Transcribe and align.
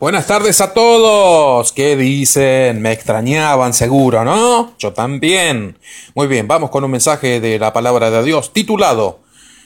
Buenas 0.00 0.26
tardes 0.26 0.62
a 0.62 0.72
todos. 0.72 1.72
¿Qué 1.72 1.94
dicen? 1.94 2.80
Me 2.80 2.90
extrañaban 2.90 3.74
seguro, 3.74 4.24
¿no? 4.24 4.74
Yo 4.78 4.94
también. 4.94 5.78
Muy 6.14 6.26
bien, 6.26 6.48
vamos 6.48 6.70
con 6.70 6.82
un 6.84 6.90
mensaje 6.90 7.38
de 7.38 7.58
la 7.58 7.74
palabra 7.74 8.10
de 8.10 8.24
Dios 8.24 8.54
titulado 8.54 9.20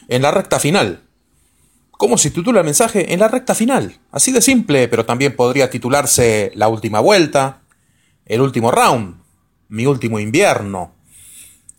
En 0.09 0.23
la 0.23 0.33
recta 0.33 0.59
final. 0.59 1.05
¿Cómo 1.93 2.19
se 2.19 2.33
titula 2.33 2.59
el 2.59 2.65
mensaje? 2.65 3.13
En 3.13 3.21
la 3.21 3.29
recta 3.29 3.55
final. 3.55 4.01
Así 4.11 4.33
de 4.33 4.43
simple, 4.43 4.89
pero 4.89 5.07
también 5.07 5.37
podría 5.37 5.71
titularse 5.71 6.51
La 6.57 6.67
última 6.67 6.99
vuelta, 6.99 7.63
El 8.27 8.41
último 8.41 8.73
round, 8.73 9.23
Mi 9.69 9.87
último 9.87 10.19
invierno. 10.19 10.97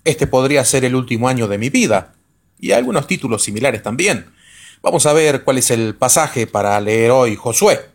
Este 0.05 0.27
podría 0.27 0.63
ser 0.63 0.85
el 0.85 0.95
último 0.95 1.27
año 1.27 1.49
de 1.49 1.57
mi 1.57 1.69
vida. 1.69 2.15
Y 2.57 2.71
algunos 2.71 3.05
títulos 3.05 3.43
similares 3.43 3.83
también. 3.83 4.33
Vamos 4.81 5.05
a 5.07 5.11
ver 5.11 5.43
cuál 5.43 5.57
es 5.57 5.71
el 5.71 5.95
pasaje 5.95 6.47
para 6.47 6.79
leer 6.79 7.11
hoy 7.11 7.35
Josué 7.35 7.94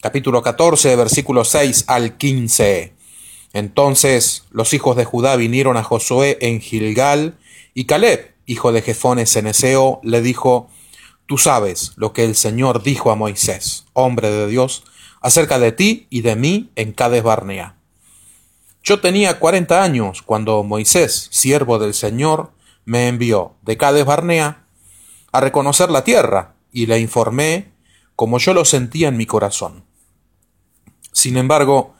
capítulo 0.00 0.42
14, 0.42 0.94
versículos 0.96 1.48
6 1.48 1.84
al 1.88 2.16
15. 2.16 2.94
Entonces 3.52 4.44
los 4.50 4.72
hijos 4.74 4.96
de 4.96 5.04
Judá 5.04 5.36
vinieron 5.36 5.76
a 5.76 5.82
Josué 5.82 6.38
en 6.40 6.60
Gilgal, 6.60 7.38
y 7.74 7.84
Caleb, 7.84 8.34
hijo 8.46 8.72
de 8.72 8.82
Jefones 8.82 9.32
Ceneseo, 9.32 10.00
le 10.02 10.20
dijo, 10.20 10.68
Tú 11.26 11.36
sabes 11.36 11.92
lo 11.96 12.12
que 12.12 12.24
el 12.24 12.34
Señor 12.34 12.82
dijo 12.82 13.10
a 13.10 13.14
Moisés, 13.14 13.84
hombre 13.92 14.30
de 14.30 14.46
Dios, 14.46 14.84
acerca 15.20 15.58
de 15.58 15.72
ti 15.72 16.06
y 16.10 16.22
de 16.22 16.36
mí 16.36 16.70
en 16.74 16.92
Cades 16.92 17.22
Barnea. 17.22 17.76
Yo 18.82 19.00
tenía 19.00 19.38
cuarenta 19.38 19.82
años 19.82 20.22
cuando 20.22 20.62
Moisés, 20.62 21.28
siervo 21.30 21.78
del 21.78 21.92
Señor, 21.92 22.52
me 22.84 23.08
envió 23.08 23.56
de 23.62 23.76
Cades 23.76 24.06
Barnea 24.06 24.64
a 25.30 25.40
reconocer 25.40 25.90
la 25.90 26.04
tierra, 26.04 26.54
y 26.72 26.86
le 26.86 26.98
informé 26.98 27.72
como 28.16 28.38
yo 28.38 28.54
lo 28.54 28.64
sentía 28.64 29.08
en 29.08 29.16
mi 29.16 29.26
corazón. 29.26 29.84
Sin 31.18 31.36
embargo, 31.36 31.96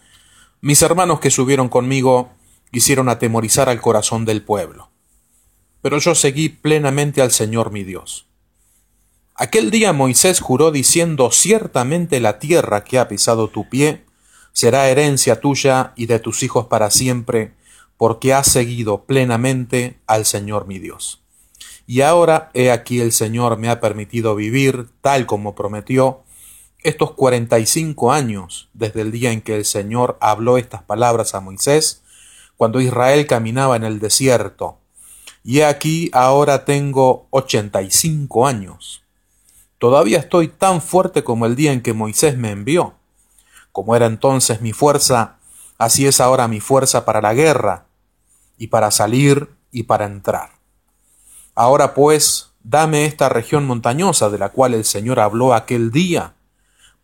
mis 0.60 0.80
hermanos 0.80 1.18
que 1.18 1.32
subieron 1.32 1.68
conmigo 1.68 2.30
quisieron 2.70 3.08
atemorizar 3.08 3.68
al 3.68 3.80
corazón 3.80 4.24
del 4.24 4.44
pueblo. 4.44 4.90
Pero 5.82 5.98
yo 5.98 6.14
seguí 6.14 6.48
plenamente 6.50 7.20
al 7.20 7.32
Señor 7.32 7.72
mi 7.72 7.82
Dios. 7.82 8.28
Aquel 9.34 9.72
día 9.72 9.92
Moisés 9.92 10.38
juró 10.38 10.70
diciendo 10.70 11.32
ciertamente 11.32 12.20
la 12.20 12.38
tierra 12.38 12.84
que 12.84 13.00
ha 13.00 13.08
pisado 13.08 13.48
tu 13.48 13.68
pie 13.68 14.04
será 14.52 14.88
herencia 14.88 15.40
tuya 15.40 15.94
y 15.96 16.06
de 16.06 16.20
tus 16.20 16.44
hijos 16.44 16.68
para 16.68 16.88
siempre, 16.88 17.54
porque 17.96 18.32
has 18.32 18.46
seguido 18.46 19.02
plenamente 19.02 19.98
al 20.06 20.26
Señor 20.26 20.68
mi 20.68 20.78
Dios. 20.78 21.24
Y 21.88 22.02
ahora 22.02 22.52
he 22.54 22.70
aquí 22.70 23.00
el 23.00 23.10
Señor 23.10 23.58
me 23.58 23.68
ha 23.68 23.80
permitido 23.80 24.36
vivir 24.36 24.86
tal 25.00 25.26
como 25.26 25.56
prometió, 25.56 26.22
estos 26.88 27.12
cuarenta 27.12 27.58
y 27.58 27.66
cinco 27.66 28.12
años 28.12 28.68
desde 28.72 29.02
el 29.02 29.12
día 29.12 29.30
en 29.32 29.40
que 29.40 29.56
el 29.56 29.64
Señor 29.64 30.18
habló 30.20 30.58
estas 30.58 30.82
palabras 30.82 31.34
a 31.34 31.40
Moisés, 31.40 32.02
cuando 32.56 32.80
Israel 32.80 33.26
caminaba 33.26 33.76
en 33.76 33.84
el 33.84 34.00
desierto. 34.00 34.78
Y 35.44 35.60
aquí 35.60 36.10
ahora 36.12 36.64
tengo 36.64 37.28
ochenta 37.30 37.82
y 37.82 37.90
cinco 37.90 38.46
años. 38.46 39.02
Todavía 39.78 40.18
estoy 40.18 40.48
tan 40.48 40.82
fuerte 40.82 41.22
como 41.22 41.46
el 41.46 41.54
día 41.54 41.72
en 41.72 41.82
que 41.82 41.92
Moisés 41.92 42.36
me 42.36 42.50
envió. 42.50 42.94
Como 43.70 43.94
era 43.94 44.06
entonces 44.06 44.60
mi 44.60 44.72
fuerza, 44.72 45.36
así 45.78 46.06
es 46.06 46.20
ahora 46.20 46.48
mi 46.48 46.58
fuerza 46.58 47.04
para 47.04 47.22
la 47.22 47.32
guerra, 47.32 47.86
y 48.56 48.66
para 48.66 48.90
salir 48.90 49.50
y 49.70 49.84
para 49.84 50.06
entrar. 50.06 50.50
Ahora 51.54 51.94
pues, 51.94 52.50
dame 52.64 53.04
esta 53.04 53.28
región 53.28 53.64
montañosa 53.64 54.30
de 54.30 54.38
la 54.38 54.48
cual 54.48 54.74
el 54.74 54.84
Señor 54.84 55.20
habló 55.20 55.54
aquel 55.54 55.92
día, 55.92 56.34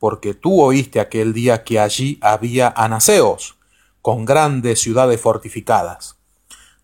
porque 0.05 0.35
tú 0.35 0.61
oíste 0.61 1.01
aquel 1.01 1.33
día 1.33 1.65
que 1.65 1.81
allí 1.81 2.19
había 2.21 2.69
anaseos, 2.77 3.57
con 4.03 4.27
grandes 4.27 4.79
ciudades 4.83 5.19
fortificadas. 5.19 6.19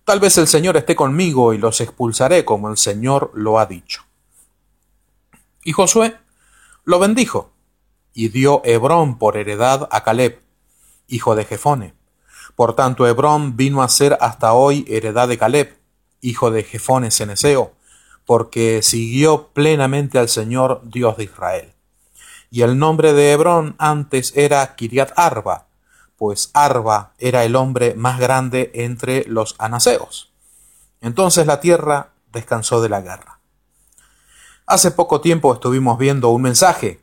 Tal 0.06 0.20
vez 0.20 0.38
el 0.38 0.46
Señor 0.46 0.78
esté 0.78 0.96
conmigo 0.96 1.52
y 1.52 1.58
los 1.58 1.82
expulsaré 1.82 2.46
como 2.46 2.70
el 2.70 2.78
Señor 2.78 3.30
lo 3.34 3.58
ha 3.58 3.66
dicho. 3.66 4.04
Y 5.64 5.72
Josué 5.72 6.16
lo 6.84 6.98
bendijo, 6.98 7.52
y 8.14 8.30
dio 8.30 8.62
Hebrón 8.64 9.18
por 9.18 9.36
heredad 9.36 9.86
a 9.92 10.02
Caleb, 10.02 10.40
hijo 11.06 11.36
de 11.36 11.44
Jefone. 11.44 11.92
Por 12.56 12.74
tanto, 12.74 13.06
Hebrón 13.06 13.54
vino 13.54 13.82
a 13.82 13.90
ser 13.90 14.16
hasta 14.22 14.54
hoy 14.54 14.86
heredad 14.88 15.28
de 15.28 15.36
Caleb, 15.36 15.78
hijo 16.22 16.50
de 16.50 16.64
Jefone 16.64 17.10
Ceneseo, 17.10 17.74
porque 18.24 18.80
siguió 18.80 19.48
plenamente 19.48 20.18
al 20.18 20.30
Señor 20.30 20.80
Dios 20.86 21.18
de 21.18 21.24
Israel 21.24 21.74
y 22.50 22.62
el 22.62 22.78
nombre 22.78 23.12
de 23.12 23.32
Hebrón 23.32 23.76
antes 23.78 24.36
era 24.36 24.74
Kiriat 24.74 25.12
Arba, 25.16 25.66
pues 26.16 26.50
Arba 26.52 27.12
era 27.18 27.44
el 27.44 27.56
hombre 27.56 27.94
más 27.94 28.18
grande 28.18 28.70
entre 28.74 29.24
los 29.26 29.54
anaseos. 29.58 30.32
Entonces 31.00 31.46
la 31.46 31.60
tierra 31.60 32.10
descansó 32.32 32.82
de 32.82 32.88
la 32.88 33.00
guerra. 33.00 33.38
Hace 34.66 34.90
poco 34.90 35.20
tiempo 35.20 35.54
estuvimos 35.54 35.98
viendo 35.98 36.28
un 36.28 36.42
mensaje 36.42 37.00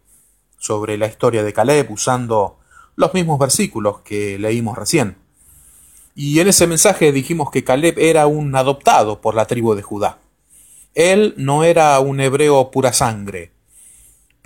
sobre 0.57 0.97
la 0.97 1.07
historia 1.07 1.43
de 1.43 1.53
Caleb 1.53 1.91
usando 1.91 2.59
los 2.95 3.13
mismos 3.13 3.39
versículos 3.39 3.99
que 4.01 4.37
leímos 4.37 4.77
recién. 4.77 5.17
Y 6.15 6.39
en 6.39 6.47
ese 6.47 6.67
mensaje 6.67 7.11
dijimos 7.11 7.51
que 7.51 7.63
Caleb 7.63 7.99
era 7.99 8.27
un 8.27 8.55
adoptado 8.55 9.21
por 9.21 9.35
la 9.35 9.45
tribu 9.45 9.75
de 9.75 9.83
Judá. 9.83 10.19
Él 10.95 11.35
no 11.37 11.63
era 11.63 11.99
un 11.99 12.19
hebreo 12.19 12.71
pura 12.71 12.91
sangre, 12.91 13.51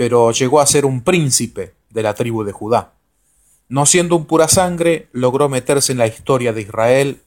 pero 0.02 0.32
llegó 0.32 0.60
a 0.60 0.66
ser 0.66 0.88
un 0.88 1.04
príncipe 1.04 1.76
de 1.92 2.02
la 2.02 2.16
tribu 2.16 2.44
de 2.44 2.52
Judá. 2.52 2.94
No 3.70 3.86
siendo 3.86 4.16
un 4.16 4.26
pura 4.26 4.48
sangre, 4.48 5.10
logró 5.12 5.48
meterse 5.48 5.92
en 5.92 6.00
la 6.00 6.08
historia 6.08 6.54
de 6.54 6.62
Israel 6.62 7.22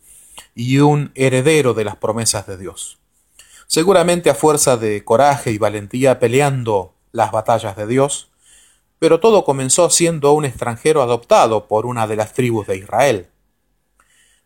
y 0.56 0.80
un 0.80 1.12
heredero 1.14 1.72
de 1.72 1.84
las 1.84 1.94
promesas 1.94 2.48
de 2.48 2.58
Dios. 2.58 2.98
Seguramente 3.68 4.28
a 4.28 4.34
fuerza 4.34 4.76
de 4.76 5.04
coraje 5.04 5.52
y 5.52 5.58
valentía 5.58 6.18
peleando 6.18 6.94
las 7.12 7.30
batallas 7.30 7.76
de 7.76 7.86
Dios, 7.86 8.32
pero 8.98 9.20
todo 9.20 9.44
comenzó 9.44 9.88
siendo 9.88 10.32
un 10.32 10.44
extranjero 10.44 11.00
adoptado 11.00 11.68
por 11.68 11.86
una 11.86 12.08
de 12.08 12.16
las 12.16 12.32
tribus 12.32 12.66
de 12.66 12.78
Israel. 12.78 13.28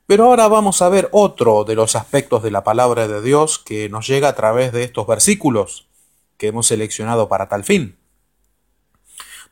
Pero 0.07 0.25
ahora 0.25 0.49
vamos 0.49 0.83
a 0.83 0.91
ver 0.91 1.09
otro 1.13 1.65
de 1.65 1.77
los 1.77 1.97
aspectos 1.97 2.43
de 2.43 2.51
la 2.51 2.63
palabra 2.63 3.09
de 3.09 3.23
Dios 3.23 3.59
que 3.59 3.89
nos 3.89 4.07
llega 4.07 4.29
a 4.29 4.35
través 4.35 4.71
de 4.75 4.85
estos 4.85 5.07
versículos 5.07 5.89
que 6.37 6.49
hemos 6.49 6.67
seleccionado 6.67 7.31
para 7.31 7.49
tal 7.49 7.65
fin. 7.65 7.97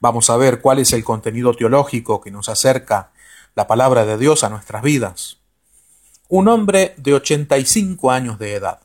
Vamos 0.00 0.30
a 0.30 0.36
ver 0.36 0.60
cuál 0.60 0.78
es 0.78 0.92
el 0.92 1.04
contenido 1.04 1.54
teológico 1.54 2.20
que 2.20 2.30
nos 2.30 2.48
acerca 2.48 3.12
la 3.54 3.66
palabra 3.66 4.04
de 4.04 4.18
Dios 4.18 4.44
a 4.44 4.50
nuestras 4.50 4.82
vidas. 4.82 5.38
Un 6.28 6.48
hombre 6.48 6.94
de 6.98 7.14
85 7.14 8.10
años 8.10 8.38
de 8.38 8.54
edad, 8.54 8.80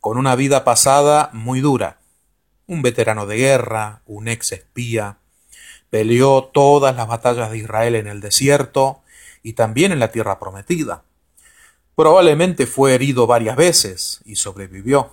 con 0.00 0.18
una 0.18 0.34
vida 0.34 0.64
pasada 0.64 1.30
muy 1.32 1.60
dura, 1.60 1.98
un 2.66 2.82
veterano 2.82 3.26
de 3.26 3.36
guerra, 3.36 4.02
un 4.06 4.28
ex 4.28 4.52
espía, 4.52 5.18
peleó 5.90 6.44
todas 6.44 6.96
las 6.96 7.06
batallas 7.06 7.50
de 7.50 7.58
Israel 7.58 7.94
en 7.94 8.06
el 8.06 8.20
desierto 8.20 9.00
y 9.42 9.54
también 9.54 9.92
en 9.92 10.00
la 10.00 10.10
tierra 10.10 10.38
prometida. 10.38 11.04
Probablemente 11.94 12.66
fue 12.66 12.94
herido 12.94 13.26
varias 13.26 13.56
veces 13.56 14.20
y 14.24 14.36
sobrevivió. 14.36 15.12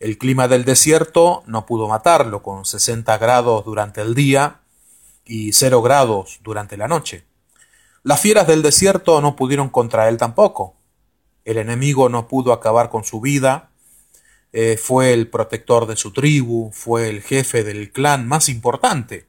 El 0.00 0.16
clima 0.16 0.46
del 0.46 0.64
desierto 0.64 1.42
no 1.46 1.66
pudo 1.66 1.88
matarlo 1.88 2.40
con 2.40 2.64
60 2.64 3.18
grados 3.18 3.64
durante 3.64 4.00
el 4.00 4.14
día 4.14 4.60
y 5.24 5.52
0 5.52 5.82
grados 5.82 6.38
durante 6.44 6.76
la 6.76 6.86
noche. 6.86 7.24
Las 8.04 8.20
fieras 8.20 8.46
del 8.46 8.62
desierto 8.62 9.20
no 9.20 9.34
pudieron 9.34 9.70
contra 9.70 10.08
él 10.08 10.16
tampoco. 10.16 10.76
El 11.44 11.58
enemigo 11.58 12.08
no 12.08 12.28
pudo 12.28 12.52
acabar 12.52 12.90
con 12.90 13.02
su 13.02 13.20
vida. 13.20 13.70
Eh, 14.52 14.76
fue 14.76 15.12
el 15.12 15.28
protector 15.28 15.86
de 15.86 15.96
su 15.96 16.12
tribu, 16.12 16.70
fue 16.72 17.08
el 17.08 17.20
jefe 17.20 17.64
del 17.64 17.90
clan 17.90 18.26
más 18.26 18.48
importante, 18.48 19.26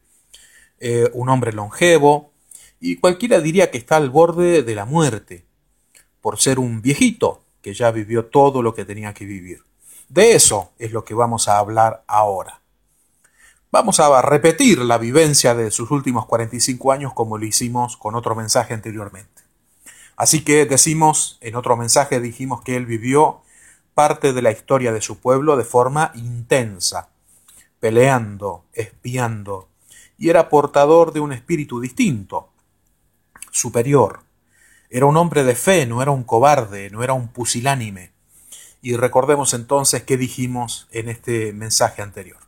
eh, 0.79 1.09
un 1.13 1.27
hombre 1.29 1.51
longevo, 1.51 2.31
y 2.79 2.97
cualquiera 2.97 3.41
diría 3.41 3.69
que 3.69 3.79
está 3.79 3.97
al 3.97 4.11
borde 4.11 4.63
de 4.63 4.75
la 4.75 4.85
muerte, 4.85 5.43
por 6.21 6.39
ser 6.39 6.57
un 6.57 6.81
viejito 6.81 7.43
que 7.61 7.73
ya 7.73 7.91
vivió 7.91 8.27
todo 8.27 8.61
lo 8.61 8.73
que 8.73 8.85
tenía 8.85 9.13
que 9.13 9.25
vivir. 9.25 9.68
De 10.09 10.33
eso 10.33 10.71
es 10.79 10.91
lo 10.91 11.05
que 11.05 11.13
vamos 11.13 11.47
a 11.47 11.59
hablar 11.59 12.03
ahora. 12.07 12.61
Vamos 13.71 13.99
a 13.99 14.21
repetir 14.23 14.79
la 14.79 14.97
vivencia 14.97 15.53
de 15.53 15.69
sus 15.69 15.91
últimos 15.91 16.25
45 16.25 16.91
años 16.91 17.13
como 17.13 17.37
lo 17.37 17.45
hicimos 17.45 17.95
con 17.95 18.15
otro 18.15 18.33
mensaje 18.33 18.73
anteriormente. 18.73 19.43
Así 20.15 20.43
que 20.43 20.65
decimos, 20.65 21.37
en 21.41 21.55
otro 21.55 21.77
mensaje 21.77 22.19
dijimos 22.19 22.63
que 22.63 22.75
él 22.75 22.87
vivió 22.87 23.41
parte 23.93 24.33
de 24.33 24.41
la 24.41 24.51
historia 24.51 24.91
de 24.91 25.01
su 25.01 25.19
pueblo 25.19 25.55
de 25.57 25.63
forma 25.63 26.11
intensa, 26.15 27.09
peleando, 27.79 28.65
espiando, 28.73 29.69
y 30.17 30.29
era 30.29 30.49
portador 30.49 31.13
de 31.13 31.19
un 31.19 31.33
espíritu 31.33 31.79
distinto, 31.79 32.49
superior. 33.51 34.21
Era 34.89 35.05
un 35.05 35.17
hombre 35.17 35.43
de 35.43 35.53
fe, 35.53 35.85
no 35.85 36.01
era 36.01 36.09
un 36.09 36.23
cobarde, 36.23 36.89
no 36.89 37.03
era 37.03 37.13
un 37.13 37.27
pusilánime. 37.27 38.11
Y 38.81 38.95
recordemos 38.95 39.53
entonces 39.53 40.03
qué 40.03 40.17
dijimos 40.17 40.87
en 40.91 41.09
este 41.09 41.53
mensaje 41.53 42.01
anterior. 42.01 42.39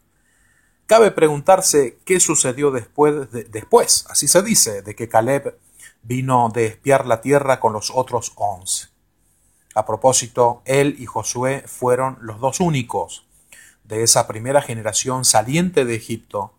Cabe 0.85 1.11
preguntarse 1.11 1.99
qué 2.05 2.19
sucedió 2.19 2.71
después, 2.71 3.31
después, 3.31 4.05
así 4.09 4.27
se 4.27 4.41
dice, 4.41 4.81
de 4.81 4.95
que 4.95 5.07
Caleb 5.07 5.57
vino 6.03 6.49
de 6.53 6.65
espiar 6.65 7.05
la 7.05 7.21
tierra 7.21 7.59
con 7.59 7.73
los 7.73 7.91
otros 7.93 8.33
once. 8.35 8.87
A 9.73 9.85
propósito, 9.85 10.61
él 10.65 10.95
y 10.99 11.05
Josué 11.05 11.63
fueron 11.65 12.17
los 12.21 12.39
dos 12.39 12.59
únicos 12.59 13.25
de 13.85 14.03
esa 14.03 14.27
primera 14.27 14.61
generación 14.61 15.23
saliente 15.25 15.85
de 15.85 15.95
Egipto 15.95 16.53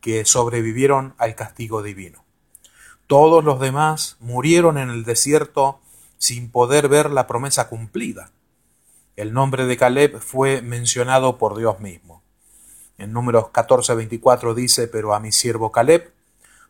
que 0.00 0.24
sobrevivieron 0.24 1.14
al 1.18 1.34
castigo 1.34 1.82
divino. 1.82 2.24
Todos 3.06 3.44
los 3.44 3.60
demás 3.60 4.16
murieron 4.20 4.78
en 4.78 4.90
el 4.90 5.04
desierto 5.04 5.80
sin 6.18 6.50
poder 6.50 6.88
ver 6.88 7.10
la 7.10 7.26
promesa 7.26 7.68
cumplida. 7.68 8.30
El 9.16 9.32
nombre 9.32 9.66
de 9.66 9.76
Caleb 9.76 10.18
fue 10.20 10.62
mencionado 10.62 11.38
por 11.38 11.56
Dios 11.56 11.80
mismo. 11.80 12.22
En 12.96 13.12
números 13.12 13.46
14:24 13.52 14.54
dice, 14.54 14.88
pero 14.88 15.14
a 15.14 15.20
mi 15.20 15.32
siervo 15.32 15.72
Caleb, 15.72 16.12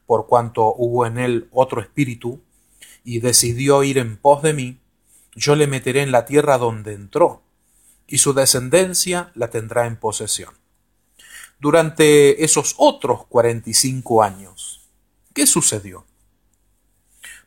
por 0.07 0.27
cuanto 0.27 0.75
hubo 0.77 1.07
en 1.07 1.19
él 1.19 1.49
otro 1.53 1.81
espíritu, 1.81 2.41
y 3.05 3.21
decidió 3.21 3.83
ir 3.83 3.99
en 3.99 4.17
pos 4.17 4.43
de 4.43 4.53
mí, 4.53 4.81
yo 5.35 5.55
le 5.55 5.67
meteré 5.67 6.03
en 6.03 6.13
la 6.13 6.25
tierra 6.25 6.59
donde 6.59 6.95
entró, 6.95 7.43
y 8.07 8.19
su 8.19 8.33
descendencia 8.35 9.31
la 9.35 9.49
tendrá 9.49 9.87
en 9.87 9.97
posesión. 9.97 10.55
Durante 11.61 12.43
esos 12.45 12.75
otros 12.79 13.27
45 13.27 14.23
años, 14.23 14.89
¿qué 15.35 15.47
sucedió? 15.47 16.07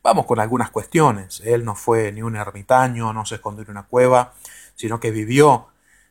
Vamos 0.03 0.25
con 0.25 0.39
algunas 0.39 0.69
cuestiones. 0.69 1.41
Él 1.45 1.63
no 1.63 1.75
fue 1.75 2.11
ni 2.11 2.21
un 2.21 2.35
ermitaño, 2.35 3.13
no 3.13 3.25
se 3.25 3.35
escondió 3.35 3.63
en 3.63 3.71
una 3.71 3.87
cueva, 3.87 4.33
sino 4.75 4.99
que 4.99 5.11
vivió 5.11 5.67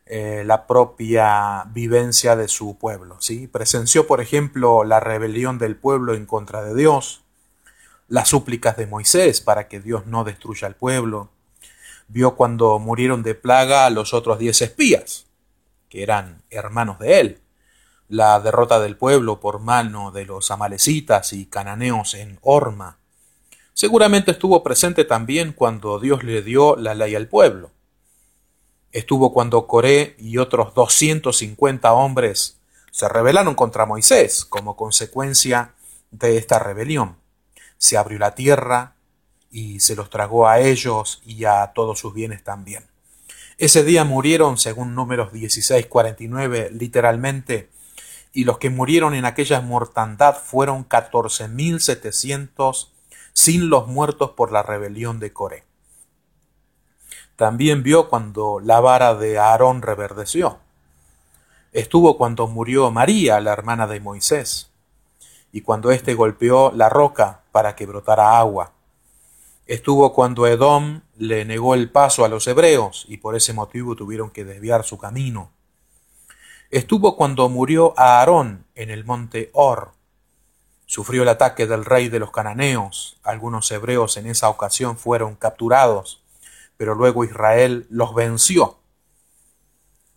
eh, 0.06 0.43
la 0.44 0.67
propia 0.67 1.64
vivencia 1.73 2.37
de 2.37 2.49
su 2.49 2.79
pueblo. 2.79 3.17
¿sí? 3.20 3.47
Presenció, 3.47 4.06
por 4.06 4.20
ejemplo, 4.20 4.85
la 4.85 5.00
rebelión 5.00 5.59
del 5.59 5.76
pueblo 5.76 6.14
en 6.14 6.26
contra 6.26 6.62
de 6.62 6.75
Dios, 6.75 7.23
las 8.09 8.29
súplicas 8.29 8.76
de 8.76 8.87
Moisés 8.87 9.41
para 9.41 9.69
que 9.69 9.81
Dios 9.81 10.06
no 10.06 10.25
destruya 10.25 10.67
al 10.67 10.76
pueblo. 10.76 11.31
Vio 12.09 12.37
cuando 12.37 12.79
murieron 12.79 13.23
de 13.23 13.35
plaga 13.35 13.88
los 13.91 14.12
otros 14.12 14.38
diez 14.38 14.61
espías, 14.61 15.26
que 15.88 16.03
eran 16.03 16.43
hermanos 16.50 16.99
de 16.99 17.20
él. 17.20 17.38
La 18.08 18.38
derrota 18.41 18.81
del 18.81 18.97
pueblo 18.97 19.41
por 19.41 19.61
mano 19.61 20.11
de 20.11 20.26
los 20.26 20.50
amalecitas 20.50 21.32
y 21.32 21.47
cananeos 21.47 22.12
en 22.15 22.38
Orma 22.43 22.99
Seguramente 23.75 24.32
estuvo 24.32 24.62
presente 24.62 25.05
también 25.05 25.53
cuando 25.53 25.99
Dios 25.99 26.25
le 26.25 26.43
dio 26.43 26.76
la 26.76 26.94
ley 26.94 27.15
al 27.15 27.26
pueblo. 27.26 27.70
Estuvo 28.93 29.33
cuando 29.33 29.67
Coré 29.67 30.15
y 30.19 30.37
otros 30.37 30.75
250 30.75 31.93
hombres 31.94 32.59
se 32.91 33.09
rebelaron 33.09 33.55
contra 33.55 33.87
Moisés 33.87 34.44
como 34.44 34.77
consecuencia 34.77 35.73
de 36.11 36.37
esta 36.37 36.59
rebelión. 36.59 37.17
Se 37.79 37.97
abrió 37.97 38.19
la 38.19 38.35
tierra 38.35 38.97
y 39.50 39.81
se 39.81 39.97
los 39.97 40.11
tragó 40.11 40.47
a 40.47 40.61
ellos 40.61 41.23
y 41.25 41.47
a 41.47 41.73
todos 41.75 41.99
sus 41.99 42.12
bienes 42.12 42.44
también. 42.44 42.85
Ese 43.56 43.83
día 43.83 44.05
murieron, 44.05 44.59
según 44.59 44.94
números 44.94 45.33
16:49, 45.33 46.71
literalmente, 46.71 47.71
y 48.33 48.44
los 48.44 48.59
que 48.59 48.71
murieron 48.71 49.15
en 49.15 49.25
aquella 49.25 49.61
mortandad 49.61 50.37
fueron 50.37 50.89
14.700 50.89 52.89
sin 53.33 53.71
los 53.71 53.87
muertos 53.87 54.33
por 54.33 54.53
la 54.53 54.62
rebelión 54.62 55.19
de 55.19 55.33
Coré. 55.33 55.65
También 57.43 57.83
vio 57.83 58.09
cuando 58.09 58.61
la 58.61 58.79
vara 58.79 59.17
de 59.17 59.37
Aarón 59.37 59.83
reverdeció. 59.83 60.61
Estuvo 61.73 62.17
cuando 62.17 62.47
murió 62.47 62.93
María, 62.93 63.41
la 63.41 63.53
hermana 63.53 63.89
de 63.89 63.99
Moisés, 63.99 64.71
y 65.50 65.62
cuando 65.62 65.91
éste 65.91 66.15
golpeó 66.15 66.71
la 66.71 66.89
roca 66.89 67.41
para 67.50 67.75
que 67.75 67.85
brotara 67.85 68.39
agua. 68.39 68.71
Estuvo 69.67 70.12
cuando 70.12 70.47
Edom 70.47 71.00
le 71.17 71.44
negó 71.44 71.75
el 71.75 71.91
paso 71.91 72.25
a 72.25 72.29
los 72.29 72.47
hebreos 72.47 73.06
y 73.09 73.17
por 73.17 73.35
ese 73.35 73.53
motivo 73.53 73.97
tuvieron 73.97 74.31
que 74.31 74.44
desviar 74.44 74.85
su 74.85 74.97
camino. 74.97 75.50
Estuvo 76.71 77.17
cuando 77.17 77.49
murió 77.49 77.93
Aarón 77.97 78.67
en 78.77 78.89
el 78.89 79.05
monte 79.05 79.50
Or 79.53 79.94
Sufrió 80.87 81.23
el 81.23 81.31
ataque 81.31 81.67
del 81.67 81.87
rey 81.87 82.11
de 82.11 82.19
los 82.19 82.31
cananeos. 82.31 83.17
Algunos 83.23 83.71
hebreos 83.73 84.19
en 84.19 84.27
esa 84.27 84.50
ocasión 84.50 84.99
fueron 84.99 85.37
capturados, 85.37 86.21
pero 86.82 86.96
luego 86.96 87.23
Israel 87.23 87.87
los 87.90 88.12
venció. 88.12 88.81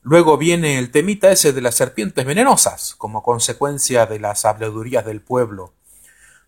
Luego 0.01 0.35
viene 0.35 0.79
el 0.79 0.89
temita 0.89 1.31
ese 1.31 1.53
de 1.53 1.61
las 1.61 1.75
serpientes 1.75 2.25
venenosas, 2.25 2.95
como 2.95 3.21
consecuencia 3.21 4.07
de 4.07 4.19
las 4.19 4.45
habladurías 4.45 5.05
del 5.05 5.21
pueblo. 5.21 5.75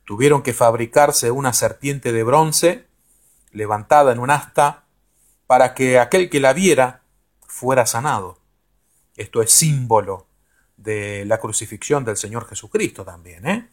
Tuvieron 0.06 0.42
que 0.42 0.56
fabricarse 0.56 1.30
una 1.30 1.54
serpiente 1.54 2.14
de 2.14 2.24
bronce, 2.24 2.88
levantada 3.52 4.12
en 4.12 4.18
un 4.18 4.31
asta, 4.31 4.86
para 5.46 5.75
que 5.75 6.00
aquel 6.00 6.31
que 6.31 6.40
la 6.40 6.54
viera 6.54 7.04
fuera 7.46 7.86
sanado. 7.86 8.40
Esto 9.18 9.44
es 9.44 9.52
símbolo 9.52 10.25
de 10.78 11.25
la 11.25 11.40
crucifixión 11.40 12.06
del 12.06 12.18
Señor 12.18 12.48
Jesucristo 12.48 13.06
también, 13.06 13.48
¿eh? 13.48 13.69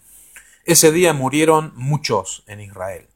Ese 0.67 0.93
día 0.93 1.14
murieron 1.14 1.73
muchos 1.75 2.44
en 2.46 2.61
Israel. 2.61 3.08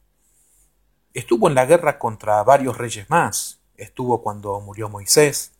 Estuvo 1.13 1.47
en 1.47 1.55
la 1.55 1.65
guerra 1.65 1.97
contra 1.97 2.43
varios 2.43 2.77
reyes 2.77 3.09
más. 3.09 3.59
Estuvo 3.77 4.21
cuando 4.21 4.59
murió 4.59 4.89
Moisés 4.89 5.53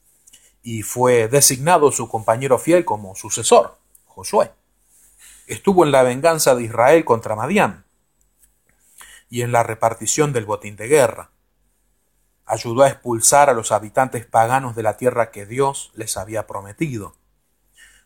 y 0.61 0.83
fue 0.83 1.27
designado 1.27 1.91
su 1.91 2.07
compañero 2.07 2.59
fiel 2.59 2.85
como 2.85 3.15
sucesor, 3.15 3.77
Josué. 4.05 4.51
Estuvo 5.47 5.83
en 5.83 5.91
la 5.91 6.03
venganza 6.03 6.53
de 6.53 6.63
Israel 6.63 7.05
contra 7.05 7.35
Madián 7.35 7.85
y 9.29 9.41
en 9.41 9.51
la 9.51 9.63
repartición 9.63 10.33
del 10.33 10.45
botín 10.45 10.75
de 10.75 10.87
guerra. 10.87 11.31
Ayudó 12.45 12.83
a 12.83 12.89
expulsar 12.89 13.49
a 13.49 13.53
los 13.53 13.71
habitantes 13.71 14.25
paganos 14.25 14.75
de 14.75 14.83
la 14.83 14.97
tierra 14.97 15.31
que 15.31 15.45
Dios 15.45 15.91
les 15.95 16.17
había 16.17 16.45
prometido. 16.45 17.15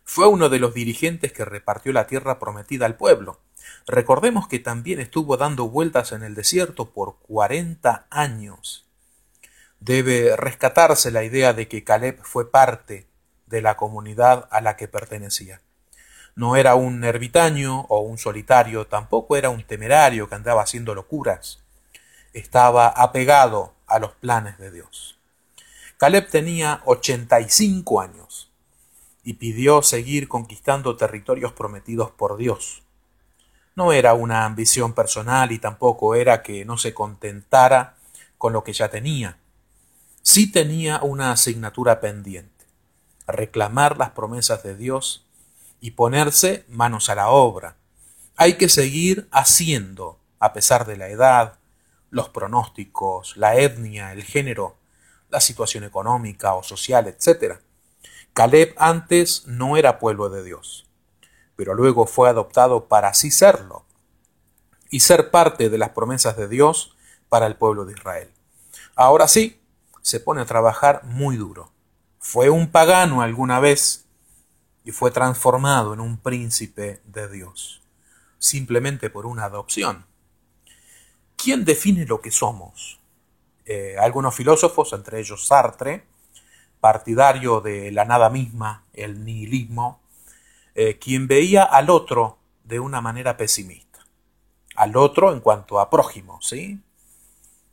Fue 0.03 0.27
uno 0.27 0.49
de 0.49 0.59
los 0.59 0.73
dirigentes 0.73 1.31
que 1.31 1.45
repartió 1.45 1.93
la 1.93 2.07
tierra 2.07 2.39
prometida 2.39 2.85
al 2.85 2.95
pueblo 2.95 3.39
Recordemos 3.87 4.47
que 4.47 4.59
también 4.59 4.99
estuvo 4.99 5.37
dando 5.37 5.67
vueltas 5.69 6.11
en 6.11 6.23
el 6.23 6.35
desierto 6.35 6.91
por 6.91 7.17
40 7.19 8.07
años. 8.09 8.85
Debe 9.79 10.35
rescatarse 10.37 11.11
la 11.11 11.23
idea 11.23 11.53
de 11.53 11.67
que 11.67 11.83
Caleb 11.83 12.19
fue 12.23 12.49
parte 12.49 13.07
de 13.47 13.61
la 13.61 13.75
comunidad 13.75 14.47
a 14.51 14.61
la 14.61 14.77
que 14.77 14.87
pertenecía. 14.87 15.61
No 16.35 16.55
era 16.55 16.75
un 16.75 17.03
ermitaño 17.03 17.81
o 17.81 17.99
un 17.99 18.17
solitario, 18.17 18.87
tampoco 18.87 19.35
era 19.35 19.49
un 19.49 19.63
temerario 19.63 20.29
que 20.29 20.35
andaba 20.35 20.63
haciendo 20.63 20.95
locuras. 20.95 21.61
Estaba 22.31 22.87
apegado 22.87 23.73
a 23.85 23.99
los 23.99 24.13
planes 24.13 24.57
de 24.57 24.71
Dios. 24.71 25.19
Caleb 25.97 26.29
tenía 26.29 26.81
85 26.85 28.01
años 28.01 28.52
y 29.23 29.33
pidió 29.33 29.81
seguir 29.81 30.27
conquistando 30.27 30.97
territorios 30.97 31.53
prometidos 31.53 32.11
por 32.11 32.37
Dios. 32.37 32.83
No 33.75 33.91
era 33.91 34.13
una 34.13 34.45
ambición 34.45 34.93
personal 34.93 35.51
y 35.51 35.59
tampoco 35.59 36.15
era 36.15 36.43
que 36.43 36.65
no 36.65 36.77
se 36.77 36.93
contentara 36.93 37.95
con 38.37 38.53
lo 38.53 38.63
que 38.63 38.73
ya 38.73 38.89
tenía. 38.89 39.37
Sí 40.21 40.51
tenía 40.51 41.01
una 41.01 41.31
asignatura 41.31 41.99
pendiente, 41.99 42.65
reclamar 43.25 43.97
las 43.97 44.11
promesas 44.11 44.63
de 44.63 44.75
Dios 44.75 45.25
y 45.79 45.91
ponerse 45.91 46.65
manos 46.69 47.09
a 47.09 47.15
la 47.15 47.29
obra. 47.29 47.77
Hay 48.35 48.53
que 48.55 48.69
seguir 48.69 49.27
haciendo, 49.31 50.19
a 50.39 50.53
pesar 50.53 50.85
de 50.85 50.97
la 50.97 51.07
edad, 51.09 51.59
los 52.09 52.29
pronósticos, 52.29 53.35
la 53.37 53.55
etnia, 53.55 54.13
el 54.13 54.23
género, 54.23 54.77
la 55.29 55.41
situación 55.41 55.83
económica 55.83 56.53
o 56.53 56.63
social, 56.63 57.07
etc. 57.07 57.59
Caleb 58.33 58.73
antes 58.77 59.45
no 59.47 59.77
era 59.77 59.99
pueblo 59.99 60.29
de 60.29 60.43
Dios 60.43 60.83
pero 61.55 61.73
luego 61.73 62.05
fue 62.05 62.29
adoptado 62.29 62.87
para 62.87 63.09
así 63.09 63.31
serlo 63.31 63.85
y 64.89 65.01
ser 65.01 65.31
parte 65.31 65.69
de 65.69 65.77
las 65.77 65.89
promesas 65.89 66.37
de 66.37 66.47
Dios 66.47 66.95
para 67.29 67.47
el 67.47 67.55
pueblo 67.55 67.85
de 67.85 67.93
Israel. 67.93 68.31
Ahora 68.95 69.27
sí, 69.27 69.61
se 70.01 70.19
pone 70.19 70.41
a 70.41 70.45
trabajar 70.45 71.03
muy 71.03 71.37
duro. 71.37 71.71
Fue 72.19 72.49
un 72.49 72.71
pagano 72.71 73.21
alguna 73.21 73.59
vez 73.59 74.05
y 74.83 74.91
fue 74.91 75.11
transformado 75.11 75.93
en 75.93 75.99
un 75.99 76.17
príncipe 76.17 77.01
de 77.05 77.29
Dios, 77.29 77.81
simplemente 78.37 79.09
por 79.09 79.25
una 79.25 79.45
adopción. 79.45 80.05
¿Quién 81.35 81.65
define 81.65 82.05
lo 82.05 82.21
que 82.21 82.31
somos? 82.31 82.99
Eh, 83.65 83.95
algunos 83.97 84.35
filósofos, 84.35 84.93
entre 84.93 85.19
ellos 85.19 85.47
Sartre, 85.47 86.05
partidario 86.83 87.61
de 87.61 87.93
la 87.93 88.03
nada 88.03 88.29
misma, 88.29 88.83
el 88.91 89.23
nihilismo, 89.23 90.01
eh, 90.75 90.99
quien 90.99 91.29
veía 91.29 91.63
al 91.63 91.89
otro 91.89 92.39
de 92.65 92.81
una 92.81 92.99
manera 92.99 93.37
pesimista. 93.37 94.05
Al 94.75 94.97
otro 94.97 95.31
en 95.31 95.39
cuanto 95.39 95.79
a 95.79 95.89
prójimo, 95.89 96.41
¿sí? 96.41 96.81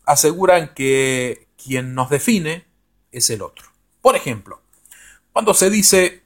Aseguran 0.06 0.74
que 0.74 1.48
quien 1.60 1.96
nos 1.96 2.08
define 2.08 2.66
es 3.10 3.30
el 3.30 3.42
otro. 3.42 3.66
Por 4.00 4.14
ejemplo, 4.14 4.62
cuando 5.32 5.54
se 5.54 5.70
dice 5.70 6.22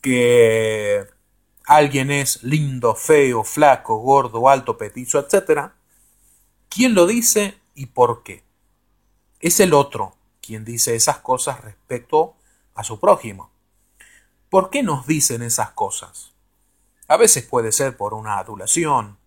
que 0.00 1.06
alguien 1.66 2.10
es 2.10 2.42
lindo, 2.42 2.94
feo, 2.94 3.44
flaco, 3.44 3.98
gordo, 3.98 4.48
alto, 4.48 4.78
petizo, 4.78 5.18
etc., 5.18 5.72
¿quién 6.70 6.94
lo 6.94 7.06
dice 7.06 7.60
y 7.74 7.84
por 7.84 8.22
qué? 8.22 8.44
Es 9.40 9.60
el 9.60 9.74
otro 9.74 10.16
quien 10.42 10.64
dice 10.64 10.94
esas 10.94 11.18
cosas 11.18 11.62
respecto 11.62 12.34
a 12.74 12.84
su 12.84 13.00
prójimo. 13.00 13.50
¿Por 14.50 14.68
qué 14.68 14.82
nos 14.82 15.06
dicen 15.06 15.42
esas 15.42 15.70
cosas? 15.70 16.32
A 17.08 17.16
veces 17.16 17.44
puede 17.44 17.72
ser 17.72 17.96
por 17.96 18.12
una 18.12 18.38
adulación, 18.38 19.18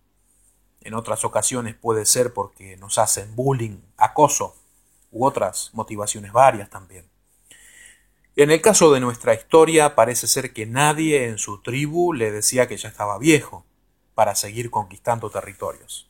en 0.82 0.94
otras 0.94 1.24
ocasiones 1.24 1.74
puede 1.74 2.06
ser 2.06 2.32
porque 2.32 2.76
nos 2.76 2.98
hacen 2.98 3.34
bullying, 3.34 3.78
acoso 3.96 4.54
u 5.10 5.26
otras 5.26 5.70
motivaciones 5.72 6.32
varias 6.32 6.70
también. 6.70 7.08
En 8.36 8.50
el 8.50 8.60
caso 8.60 8.92
de 8.92 9.00
nuestra 9.00 9.34
historia 9.34 9.94
parece 9.94 10.26
ser 10.26 10.52
que 10.52 10.66
nadie 10.66 11.26
en 11.26 11.38
su 11.38 11.62
tribu 11.62 12.12
le 12.12 12.30
decía 12.30 12.68
que 12.68 12.76
ya 12.76 12.88
estaba 12.88 13.18
viejo 13.18 13.64
para 14.14 14.34
seguir 14.34 14.70
conquistando 14.70 15.30
territorios. 15.30 16.06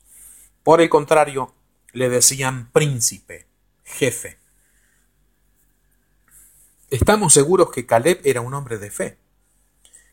Por 0.63 0.81
el 0.81 0.89
contrario, 0.89 1.55
le 1.93 2.09
decían 2.09 2.71
príncipe, 2.73 3.47
jefe. 3.85 4.39
Estamos 6.91 7.33
seguros 7.33 7.71
que 7.71 7.87
Caleb 7.87 8.21
era 8.25 8.41
un 8.41 8.55
hombre 8.55 8.79
de 8.79 8.91
fe, 8.91 9.19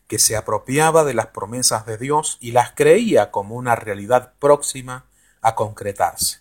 que 0.08 0.18
se 0.18 0.36
apropiaba 0.36 1.04
de 1.04 1.14
las 1.14 1.28
promesas 1.28 1.86
de 1.86 1.98
Dios 1.98 2.38
y 2.40 2.52
las 2.52 2.72
creía 2.72 3.30
como 3.30 3.54
una 3.56 3.76
realidad 3.76 4.34
próxima 4.38 5.06
a 5.40 5.54
concretarse. 5.54 6.40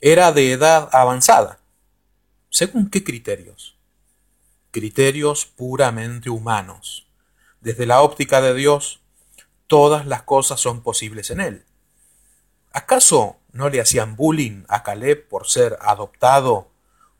Era 0.00 0.32
de 0.32 0.52
edad 0.52 0.88
avanzada. 0.92 1.60
¿Según 2.48 2.90
qué 2.90 3.04
criterios? 3.04 3.80
criterios 4.70 5.46
puramente 5.46 6.30
humanos. 6.30 7.06
Desde 7.60 7.86
la 7.86 8.02
óptica 8.02 8.40
de 8.40 8.54
Dios, 8.54 9.00
todas 9.66 10.06
las 10.06 10.22
cosas 10.22 10.60
son 10.60 10.82
posibles 10.82 11.30
en 11.30 11.40
Él. 11.40 11.64
¿Acaso 12.72 13.36
no 13.52 13.68
le 13.68 13.80
hacían 13.80 14.16
bullying 14.16 14.64
a 14.68 14.82
Caleb 14.82 15.28
por 15.28 15.48
ser 15.48 15.76
adoptado 15.80 16.68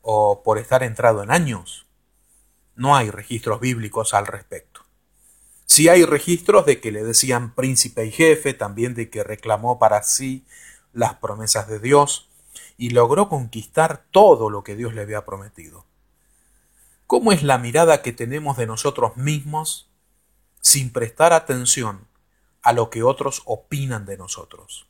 o 0.01 0.43
por 0.43 0.57
estar 0.57 0.83
entrado 0.83 1.23
en 1.23 1.31
años? 1.31 1.85
No 2.81 2.95
hay 2.95 3.11
registros 3.11 3.59
bíblicos 3.59 4.15
al 4.15 4.25
respecto. 4.25 4.81
Sí 5.67 5.87
hay 5.87 6.03
registros 6.03 6.65
de 6.65 6.81
que 6.81 6.91
le 6.91 7.03
decían 7.03 7.53
príncipe 7.53 8.07
y 8.07 8.11
jefe, 8.11 8.55
también 8.55 8.95
de 8.95 9.11
que 9.11 9.23
reclamó 9.23 9.77
para 9.77 10.01
sí 10.01 10.47
las 10.91 11.13
promesas 11.13 11.67
de 11.67 11.77
Dios 11.77 12.27
y 12.79 12.89
logró 12.89 13.29
conquistar 13.29 14.03
todo 14.09 14.49
lo 14.49 14.63
que 14.63 14.75
Dios 14.75 14.95
le 14.95 15.01
había 15.03 15.25
prometido. 15.25 15.85
¿Cómo 17.05 17.31
es 17.31 17.43
la 17.43 17.59
mirada 17.59 18.01
que 18.01 18.13
tenemos 18.13 18.57
de 18.57 18.65
nosotros 18.65 19.15
mismos 19.15 19.87
sin 20.61 20.91
prestar 20.91 21.33
atención 21.33 22.07
a 22.63 22.73
lo 22.73 22.89
que 22.89 23.03
otros 23.03 23.43
opinan 23.45 24.07
de 24.07 24.17
nosotros? 24.17 24.87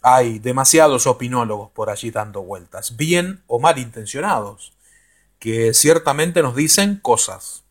Hay 0.00 0.38
demasiados 0.38 1.06
opinólogos 1.06 1.70
por 1.72 1.90
allí 1.90 2.10
dando 2.10 2.40
vueltas, 2.40 2.96
bien 2.96 3.44
o 3.48 3.60
mal 3.60 3.76
intencionados, 3.76 4.72
que 5.38 5.74
ciertamente 5.74 6.42
nos 6.42 6.54
dicen 6.56 6.98
cosas. 7.00 7.64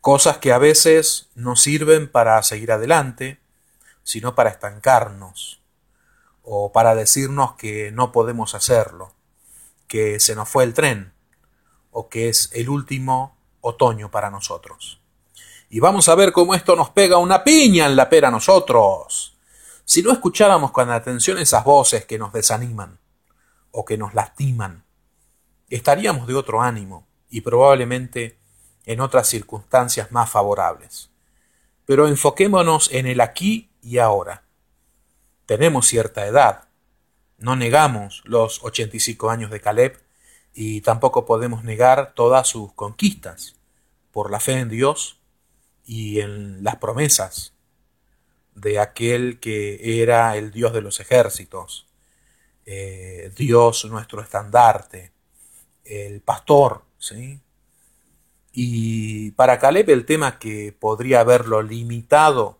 Cosas 0.00 0.38
que 0.38 0.52
a 0.52 0.58
veces 0.58 1.28
no 1.34 1.56
sirven 1.56 2.08
para 2.10 2.42
seguir 2.42 2.72
adelante, 2.72 3.40
sino 4.02 4.34
para 4.34 4.50
estancarnos, 4.50 5.60
o 6.42 6.70
para 6.72 6.94
decirnos 6.94 7.54
que 7.56 7.90
no 7.90 8.12
podemos 8.12 8.54
hacerlo, 8.54 9.12
que 9.88 10.20
se 10.20 10.36
nos 10.36 10.48
fue 10.48 10.64
el 10.64 10.74
tren, 10.74 11.12
o 11.90 12.08
que 12.08 12.28
es 12.28 12.50
el 12.52 12.68
último 12.68 13.36
otoño 13.60 14.10
para 14.10 14.30
nosotros. 14.30 15.00
Y 15.68 15.80
vamos 15.80 16.08
a 16.08 16.14
ver 16.14 16.32
cómo 16.32 16.54
esto 16.54 16.76
nos 16.76 16.90
pega 16.90 17.18
una 17.18 17.42
piña 17.42 17.86
en 17.86 17.96
la 17.96 18.08
pera 18.08 18.28
a 18.28 18.30
nosotros. 18.30 19.36
Si 19.84 20.02
no 20.02 20.12
escucháramos 20.12 20.70
con 20.70 20.90
atención 20.90 21.38
esas 21.38 21.64
voces 21.64 22.04
que 22.06 22.18
nos 22.18 22.32
desaniman 22.32 23.00
o 23.72 23.84
que 23.84 23.98
nos 23.98 24.14
lastiman, 24.14 24.85
estaríamos 25.68 26.26
de 26.26 26.34
otro 26.34 26.62
ánimo 26.62 27.06
y 27.28 27.40
probablemente 27.40 28.38
en 28.84 29.00
otras 29.00 29.28
circunstancias 29.28 30.12
más 30.12 30.30
favorables. 30.30 31.10
Pero 31.84 32.08
enfoquémonos 32.08 32.90
en 32.92 33.06
el 33.06 33.20
aquí 33.20 33.70
y 33.82 33.98
ahora. 33.98 34.44
Tenemos 35.44 35.86
cierta 35.86 36.26
edad. 36.26 36.68
No 37.38 37.56
negamos 37.56 38.22
los 38.24 38.62
85 38.64 39.30
años 39.30 39.50
de 39.50 39.60
Caleb 39.60 40.00
y 40.54 40.80
tampoco 40.80 41.26
podemos 41.26 41.64
negar 41.64 42.14
todas 42.14 42.48
sus 42.48 42.72
conquistas 42.72 43.56
por 44.10 44.30
la 44.30 44.40
fe 44.40 44.58
en 44.60 44.68
Dios 44.68 45.20
y 45.84 46.20
en 46.20 46.64
las 46.64 46.76
promesas 46.76 47.52
de 48.54 48.78
aquel 48.78 49.38
que 49.38 50.02
era 50.02 50.36
el 50.36 50.50
Dios 50.50 50.72
de 50.72 50.80
los 50.80 50.98
ejércitos, 50.98 51.86
eh, 52.64 53.30
Dios 53.36 53.84
nuestro 53.84 54.22
estandarte, 54.22 55.12
el 55.86 56.20
pastor, 56.20 56.82
¿sí? 56.98 57.40
Y 58.52 59.32
para 59.32 59.58
Caleb 59.58 59.90
el 59.90 60.06
tema 60.06 60.38
que 60.38 60.72
podría 60.72 61.20
haberlo 61.20 61.62
limitado 61.62 62.58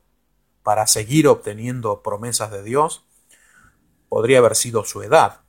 para 0.62 0.86
seguir 0.86 1.26
obteniendo 1.26 2.02
promesas 2.02 2.50
de 2.50 2.62
Dios 2.62 3.04
podría 4.08 4.38
haber 4.38 4.56
sido 4.56 4.84
su 4.84 5.02
edad. 5.02 5.40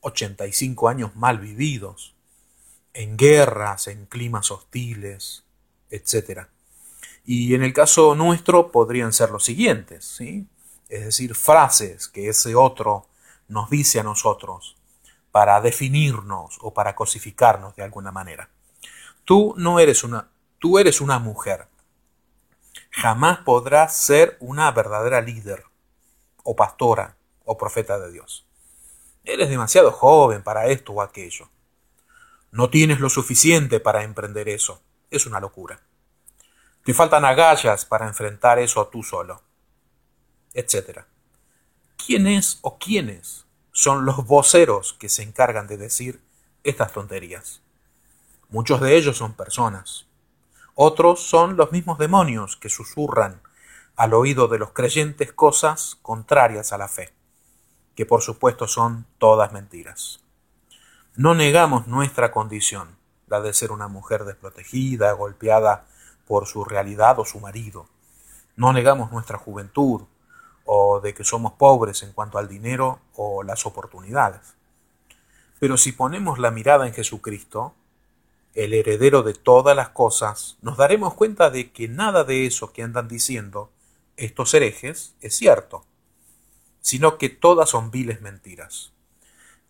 85 0.00 0.88
años 0.88 1.16
mal 1.16 1.38
vividos, 1.38 2.14
en 2.92 3.16
guerras, 3.16 3.86
en 3.86 4.04
climas 4.04 4.50
hostiles, 4.50 5.44
etc. 5.88 6.48
Y 7.24 7.54
en 7.54 7.62
el 7.62 7.72
caso 7.72 8.14
nuestro 8.14 8.70
podrían 8.70 9.14
ser 9.14 9.30
los 9.30 9.44
siguientes, 9.44 10.04
¿sí? 10.04 10.46
es 10.90 11.04
decir, 11.06 11.34
frases 11.34 12.08
que 12.08 12.28
ese 12.28 12.54
otro 12.54 13.06
nos 13.48 13.70
dice 13.70 14.00
a 14.00 14.02
nosotros 14.02 14.76
para 15.34 15.60
definirnos 15.60 16.58
o 16.60 16.72
para 16.72 16.94
cosificarnos 16.94 17.74
de 17.74 17.82
alguna 17.82 18.12
manera. 18.12 18.50
Tú 19.24 19.52
no 19.56 19.80
eres 19.80 20.04
una, 20.04 20.30
tú 20.60 20.78
eres 20.78 21.00
una 21.00 21.18
mujer. 21.18 21.66
Jamás 22.92 23.38
podrás 23.38 23.96
ser 23.96 24.36
una 24.38 24.70
verdadera 24.70 25.20
líder 25.20 25.64
o 26.44 26.54
pastora 26.54 27.16
o 27.44 27.58
profeta 27.58 27.98
de 27.98 28.12
Dios. 28.12 28.46
Eres 29.24 29.48
demasiado 29.48 29.90
joven 29.90 30.44
para 30.44 30.66
esto 30.68 30.92
o 30.92 31.02
aquello. 31.02 31.48
No 32.52 32.70
tienes 32.70 33.00
lo 33.00 33.10
suficiente 33.10 33.80
para 33.80 34.04
emprender 34.04 34.48
eso. 34.48 34.82
Es 35.10 35.26
una 35.26 35.40
locura. 35.40 35.80
Te 36.84 36.94
faltan 36.94 37.24
agallas 37.24 37.84
para 37.84 38.06
enfrentar 38.06 38.60
eso 38.60 38.86
tú 38.86 39.02
solo. 39.02 39.42
Etcétera. 40.52 41.08
¿Quién 41.96 42.28
es 42.28 42.60
o 42.62 42.78
quiénes 42.78 43.43
son 43.74 44.06
los 44.06 44.24
voceros 44.24 44.94
que 44.94 45.10
se 45.10 45.22
encargan 45.22 45.66
de 45.66 45.76
decir 45.76 46.22
estas 46.62 46.92
tonterías? 46.92 47.60
Muchos 48.48 48.80
de 48.80 48.96
ellos 48.96 49.18
son 49.18 49.34
personas. 49.34 50.06
Otros 50.74 51.20
son 51.20 51.58
los 51.58 51.72
mismos 51.72 51.98
demonios 51.98 52.56
que 52.56 52.70
susurran 52.70 53.42
al 53.96 54.14
oído 54.14 54.48
de 54.48 54.58
los 54.58 54.70
creyentes 54.70 55.34
cosas 55.34 55.98
contrarias 56.00 56.72
a 56.72 56.78
la 56.78 56.88
fe 56.88 57.12
que 57.94 58.06
por 58.06 58.22
supuesto 58.22 58.66
son 58.66 59.06
todas 59.18 59.52
mentiras. 59.52 60.20
No 61.16 61.34
negamos 61.34 61.86
nuestra 61.86 62.32
condición, 62.32 62.96
la 63.28 63.40
de 63.40 63.54
ser 63.54 63.70
una 63.70 63.88
mujer 63.88 64.24
desprotegida, 64.24 65.12
golpeada 65.12 65.86
por 66.26 66.46
su 66.46 66.64
realidad 66.64 67.18
o 67.18 67.24
su 67.24 67.40
marido. 67.40 67.86
No 68.56 68.72
negamos 68.72 69.12
nuestra 69.12 69.38
juventud 69.38 70.02
o 70.64 71.00
de 71.00 71.14
que 71.14 71.24
somos 71.24 71.52
pobres 71.52 72.02
en 72.02 72.12
cuanto 72.12 72.38
al 72.38 72.48
dinero 72.48 73.00
o 73.14 73.42
las 73.42 73.66
oportunidades. 73.66 74.54
Pero 75.58 75.76
si 75.76 75.92
ponemos 75.92 76.38
la 76.38 76.50
mirada 76.50 76.86
en 76.86 76.94
Jesucristo, 76.94 77.74
el 78.54 78.72
heredero 78.72 79.22
de 79.22 79.34
todas 79.34 79.76
las 79.76 79.90
cosas, 79.90 80.56
nos 80.62 80.76
daremos 80.76 81.14
cuenta 81.14 81.50
de 81.50 81.72
que 81.72 81.88
nada 81.88 82.24
de 82.24 82.46
eso 82.46 82.72
que 82.72 82.82
andan 82.82 83.08
diciendo 83.08 83.70
estos 84.16 84.54
herejes 84.54 85.14
es 85.20 85.34
cierto 85.34 85.84
sino 86.84 87.16
que 87.16 87.30
todas 87.30 87.70
son 87.70 87.90
viles 87.90 88.20
mentiras. 88.20 88.92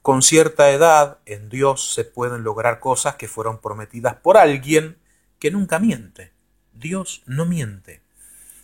Con 0.02 0.20
cierta 0.20 0.72
edad, 0.72 1.18
en 1.26 1.48
Dios 1.48 1.94
se 1.94 2.04
pueden 2.04 2.42
lograr 2.42 2.80
cosas 2.80 3.14
que 3.14 3.28
fueron 3.28 3.60
prometidas 3.60 4.16
por 4.16 4.36
alguien 4.36 4.98
que 5.38 5.52
nunca 5.52 5.78
miente. 5.78 6.32
Dios 6.72 7.22
no 7.26 7.46
miente. 7.46 8.02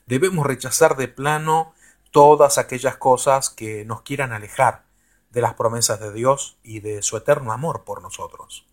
Debemos 0.06 0.44
rechazar 0.44 0.96
de 0.96 1.06
plano 1.06 1.74
todas 2.10 2.58
aquellas 2.58 2.96
cosas 2.96 3.50
que 3.50 3.84
nos 3.84 4.02
quieran 4.02 4.32
alejar 4.32 4.84
de 5.30 5.40
las 5.40 5.54
promesas 5.54 6.00
de 6.00 6.12
Dios 6.12 6.58
y 6.62 6.80
de 6.80 7.02
su 7.02 7.16
eterno 7.16 7.52
amor 7.52 7.84
por 7.84 8.02
nosotros. 8.02 8.66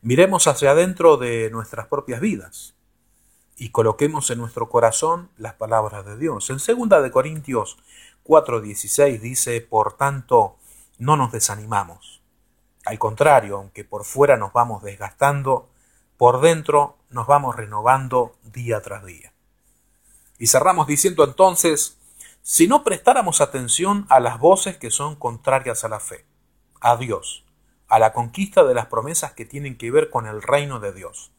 Miremos 0.00 0.46
hacia 0.46 0.72
adentro 0.72 1.16
de 1.16 1.50
nuestras 1.50 1.86
propias 1.86 2.20
vidas 2.20 2.74
y 3.56 3.70
coloquemos 3.70 4.30
en 4.30 4.38
nuestro 4.38 4.68
corazón 4.68 5.30
las 5.36 5.54
palabras 5.54 6.04
de 6.04 6.16
Dios. 6.16 6.50
En 6.50 6.56
2 6.56 7.02
de 7.02 7.10
Corintios 7.10 7.78
4.16 8.24 9.20
dice, 9.20 9.60
por 9.60 9.96
tanto, 9.96 10.56
no 10.98 11.16
nos 11.16 11.32
desanimamos. 11.32 12.22
Al 12.84 12.98
contrario, 12.98 13.58
aunque 13.58 13.84
por 13.84 14.04
fuera 14.04 14.36
nos 14.36 14.52
vamos 14.52 14.82
desgastando, 14.82 15.68
por 16.16 16.40
dentro 16.40 16.96
nos 17.10 17.26
vamos 17.26 17.54
renovando 17.54 18.34
día 18.42 18.80
tras 18.80 19.04
día. 19.04 19.32
Y 20.38 20.48
cerramos 20.48 20.86
diciendo 20.86 21.24
entonces, 21.24 21.98
si 22.42 22.66
no 22.66 22.82
prestáramos 22.82 23.40
atención 23.40 24.04
a 24.08 24.18
las 24.18 24.40
voces 24.40 24.76
que 24.76 24.90
son 24.90 25.14
contrarias 25.14 25.84
a 25.84 25.88
la 25.88 26.00
fe, 26.00 26.26
a 26.80 26.96
Dios, 26.96 27.44
a 27.86 28.00
la 28.00 28.12
conquista 28.12 28.64
de 28.64 28.74
las 28.74 28.86
promesas 28.86 29.32
que 29.32 29.44
tienen 29.44 29.78
que 29.78 29.92
ver 29.92 30.10
con 30.10 30.26
el 30.26 30.42
reino 30.42 30.80
de 30.80 30.92
Dios, 30.92 31.30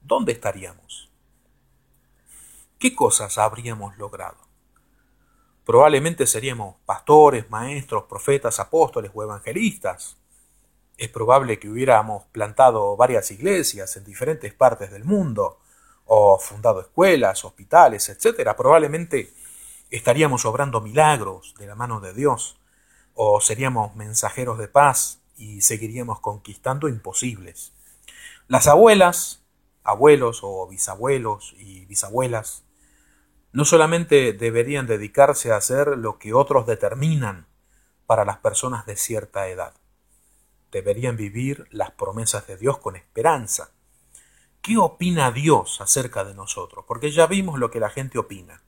¿dónde 0.00 0.30
estaríamos? 0.30 1.10
¿Qué 2.78 2.94
cosas 2.94 3.36
habríamos 3.36 3.98
logrado? 3.98 4.36
Probablemente 5.64 6.24
seríamos 6.24 6.76
pastores, 6.86 7.50
maestros, 7.50 8.04
profetas, 8.04 8.60
apóstoles 8.60 9.10
o 9.12 9.22
evangelistas. 9.24 10.18
Es 10.98 11.08
probable 11.08 11.58
que 11.58 11.68
hubiéramos 11.68 12.26
plantado 12.26 12.96
varias 12.96 13.30
iglesias 13.32 13.96
en 13.96 14.04
diferentes 14.04 14.54
partes 14.54 14.92
del 14.92 15.04
mundo, 15.04 15.58
o 16.04 16.38
fundado 16.38 16.80
escuelas, 16.80 17.44
hospitales, 17.44 18.08
etc. 18.08 18.50
Probablemente 18.56 19.32
estaríamos 19.90 20.44
obrando 20.44 20.80
milagros 20.80 21.54
de 21.58 21.66
la 21.66 21.74
mano 21.74 22.00
de 22.00 22.12
Dios, 22.12 22.58
o 23.14 23.40
seríamos 23.40 23.94
mensajeros 23.94 24.58
de 24.58 24.68
paz 24.68 25.20
y 25.36 25.60
seguiríamos 25.60 26.20
conquistando 26.20 26.88
imposibles. 26.88 27.72
Las 28.48 28.66
abuelas, 28.66 29.42
abuelos 29.82 30.40
o 30.42 30.66
bisabuelos 30.68 31.54
y 31.58 31.86
bisabuelas 31.86 32.64
no 33.52 33.64
solamente 33.64 34.32
deberían 34.32 34.86
dedicarse 34.86 35.52
a 35.52 35.56
hacer 35.56 35.96
lo 35.96 36.18
que 36.18 36.34
otros 36.34 36.66
determinan 36.66 37.46
para 38.06 38.24
las 38.24 38.38
personas 38.38 38.84
de 38.84 38.96
cierta 38.96 39.46
edad, 39.48 39.74
deberían 40.72 41.16
vivir 41.16 41.68
las 41.70 41.92
promesas 41.92 42.48
de 42.48 42.56
Dios 42.56 42.78
con 42.78 42.96
esperanza. 42.96 43.70
¿Qué 44.60 44.76
opina 44.76 45.30
Dios 45.30 45.80
acerca 45.80 46.24
de 46.24 46.34
nosotros? 46.34 46.84
Porque 46.88 47.12
ya 47.12 47.26
vimos 47.28 47.60
lo 47.60 47.70
que 47.70 47.78
la 47.80 47.90
gente 47.90 48.18
opina, 48.18 48.62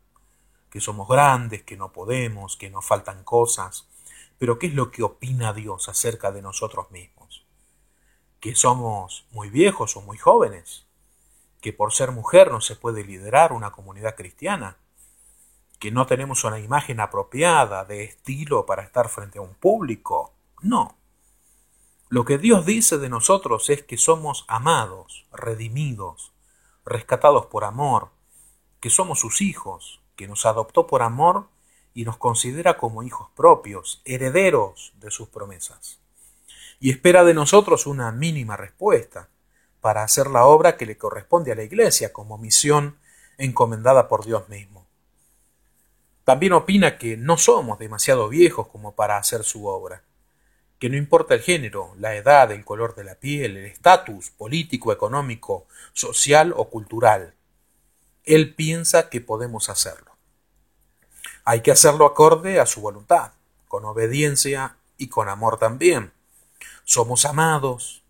que 0.70 0.80
somos 0.80 1.08
grandes, 1.08 1.62
que 1.62 1.76
no 1.76 1.92
podemos, 1.92 2.56
que 2.56 2.70
nos 2.70 2.84
faltan 2.84 3.24
cosas, 3.24 3.88
pero 4.38 4.58
¿qué 4.58 4.66
es 4.66 4.74
lo 4.74 4.90
que 4.90 5.02
opina 5.02 5.52
Dios 5.52 5.88
acerca 5.88 6.32
de 6.32 6.42
nosotros 6.42 6.90
mismos? 6.90 7.46
¿Que 8.40 8.54
somos 8.54 9.26
muy 9.30 9.50
viejos 9.50 9.96
o 9.96 10.02
muy 10.02 10.18
jóvenes? 10.18 10.86
que 11.66 11.72
por 11.72 11.92
ser 11.92 12.12
mujer 12.12 12.52
no 12.52 12.60
se 12.60 12.76
puede 12.76 13.02
liderar 13.02 13.52
una 13.52 13.72
comunidad 13.72 14.14
cristiana, 14.14 14.76
que 15.80 15.90
no 15.90 16.06
tenemos 16.06 16.44
una 16.44 16.60
imagen 16.60 17.00
apropiada 17.00 17.84
de 17.84 18.04
estilo 18.04 18.66
para 18.66 18.84
estar 18.84 19.08
frente 19.08 19.38
a 19.38 19.42
un 19.42 19.54
público. 19.54 20.32
No. 20.62 20.96
Lo 22.08 22.24
que 22.24 22.38
Dios 22.38 22.64
dice 22.66 22.98
de 22.98 23.08
nosotros 23.08 23.68
es 23.68 23.82
que 23.82 23.96
somos 23.96 24.44
amados, 24.46 25.26
redimidos, 25.32 26.32
rescatados 26.84 27.46
por 27.46 27.64
amor, 27.64 28.10
que 28.78 28.88
somos 28.88 29.18
sus 29.18 29.40
hijos, 29.42 30.00
que 30.16 30.26
nos 30.26 30.46
adoptó 30.46 30.86
por 30.86 31.02
amor 31.02 31.48
y 31.94 32.04
nos 32.04 32.16
considera 32.16 32.76
como 32.76 33.02
hijos 33.02 33.28
propios, 33.36 34.02
herederos 34.04 34.92
de 35.00 35.10
sus 35.10 35.28
promesas. 35.28 36.00
Y 36.80 36.90
espera 36.90 37.24
de 37.24 37.34
nosotros 37.34 37.86
una 37.86 38.10
mínima 38.12 38.56
respuesta, 38.56 39.28
para 39.86 40.02
hacer 40.02 40.26
la 40.26 40.46
obra 40.46 40.76
que 40.76 40.84
le 40.84 40.98
corresponde 40.98 41.52
a 41.52 41.54
la 41.54 41.62
Iglesia 41.62 42.12
como 42.12 42.38
misión 42.38 42.98
encomendada 43.38 44.08
por 44.08 44.24
Dios 44.24 44.48
mismo. 44.48 44.84
También 46.24 46.54
opina 46.54 46.98
que 46.98 47.16
no 47.16 47.38
somos 47.38 47.78
demasiado 47.78 48.28
viejos 48.28 48.66
como 48.66 48.96
para 48.96 49.16
hacer 49.16 49.44
su 49.44 49.66
obra, 49.66 50.02
que 50.80 50.90
no 50.90 50.96
importa 50.96 51.34
el 51.34 51.40
género, 51.40 51.94
la 52.00 52.16
edad, 52.16 52.50
el 52.50 52.64
color 52.64 52.96
de 52.96 53.04
la 53.04 53.14
piel, 53.14 53.56
el 53.56 53.66
estatus 53.66 54.30
político, 54.30 54.92
económico, 54.92 55.68
social 55.92 56.52
o 56.56 56.68
cultural. 56.68 57.35
Él 58.26 58.54
piensa 58.54 59.08
que 59.08 59.20
podemos 59.20 59.68
hacerlo. 59.68 60.16
Hay 61.44 61.60
que 61.60 61.70
hacerlo 61.70 62.06
acorde 62.06 62.60
a 62.60 62.66
su 62.66 62.80
voluntad, 62.80 63.32
con 63.68 63.84
obediencia 63.84 64.76
y 64.98 65.08
con 65.08 65.28
amor 65.28 65.58
también. 65.58 66.12
Somos 66.84 67.24
amados, 67.24 68.02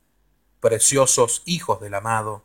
preciosos 0.60 1.42
hijos 1.44 1.80
del 1.80 1.94
amado, 1.94 2.44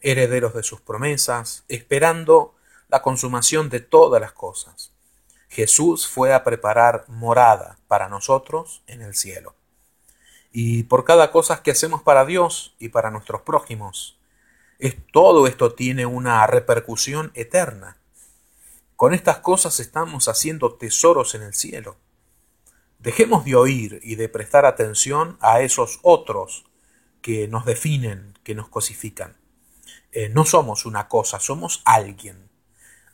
herederos 0.00 0.54
de 0.54 0.62
sus 0.62 0.80
promesas, 0.80 1.64
esperando 1.68 2.54
la 2.88 3.02
consumación 3.02 3.68
de 3.68 3.80
todas 3.80 4.20
las 4.20 4.32
cosas. 4.32 4.90
Jesús 5.50 6.08
fue 6.08 6.32
a 6.32 6.42
preparar 6.42 7.04
morada 7.08 7.78
para 7.86 8.08
nosotros 8.08 8.82
en 8.86 9.02
el 9.02 9.14
cielo. 9.14 9.54
Y 10.52 10.84
por 10.84 11.04
cada 11.04 11.30
cosa 11.30 11.62
que 11.62 11.72
hacemos 11.72 12.02
para 12.02 12.24
Dios 12.24 12.74
y 12.78 12.88
para 12.88 13.10
nuestros 13.10 13.42
prójimos, 13.42 14.16
es, 14.80 14.96
todo 15.12 15.46
esto 15.46 15.74
tiene 15.74 16.06
una 16.06 16.46
repercusión 16.46 17.30
eterna. 17.34 17.98
Con 18.96 19.14
estas 19.14 19.38
cosas 19.38 19.80
estamos 19.80 20.28
haciendo 20.28 20.74
tesoros 20.74 21.34
en 21.34 21.42
el 21.42 21.54
cielo. 21.54 21.96
Dejemos 22.98 23.44
de 23.44 23.54
oír 23.54 24.00
y 24.02 24.16
de 24.16 24.28
prestar 24.28 24.66
atención 24.66 25.38
a 25.40 25.60
esos 25.62 26.00
otros 26.02 26.64
que 27.22 27.48
nos 27.48 27.64
definen, 27.64 28.38
que 28.42 28.54
nos 28.54 28.68
cosifican. 28.68 29.36
Eh, 30.12 30.28
no 30.28 30.44
somos 30.44 30.84
una 30.86 31.08
cosa, 31.08 31.40
somos 31.40 31.82
alguien. 31.84 32.50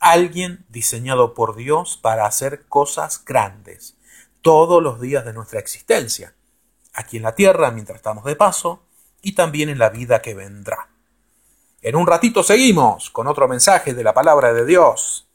Alguien 0.01 0.65
diseñado 0.69 1.35
por 1.35 1.57
Dios 1.57 1.99
para 2.01 2.27
hacer 2.27 2.67
cosas 2.67 3.25
grandes 3.25 3.97
todos 4.43 4.83
los 4.83 5.01
días 5.01 5.25
de 5.25 5.33
nuestra 5.33 5.59
existencia, 5.59 6.35
aquí 6.95 7.17
en 7.17 7.25
la 7.25 7.35
tierra 7.35 7.73
mientras 7.73 7.97
estamos 7.97 8.25
de 8.25 8.37
paso 8.37 8.85
y 9.21 9.33
también 9.33 9.69
en 9.69 9.79
la 9.79 9.91
vida 9.91 10.23
que 10.23 10.35
vendrá. 10.35 10.89
En 11.87 11.95
un 11.95 12.05
ratito 12.05 12.43
seguimos 12.43 13.11
con 13.11 13.29
otro 13.29 13.47
mensaje 13.47 13.95
de 13.95 14.03
la 14.03 14.13
palabra 14.13 14.53
de 14.53 14.67
Dios 14.67 15.26